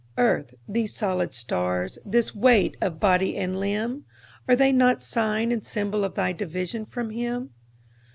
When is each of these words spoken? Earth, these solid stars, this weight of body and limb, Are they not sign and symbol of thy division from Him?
Earth, 0.17 0.55
these 0.67 0.95
solid 0.95 1.35
stars, 1.35 1.99
this 2.03 2.33
weight 2.33 2.75
of 2.81 2.99
body 2.99 3.37
and 3.37 3.59
limb, 3.59 4.05
Are 4.47 4.55
they 4.55 4.71
not 4.71 5.03
sign 5.03 5.51
and 5.51 5.63
symbol 5.63 6.03
of 6.03 6.15
thy 6.15 6.33
division 6.33 6.85
from 6.85 7.11
Him? 7.11 7.51